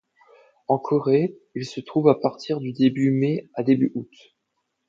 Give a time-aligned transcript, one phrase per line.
[0.67, 4.09] En Corée, ils se trouvent à partir de début mai à début août.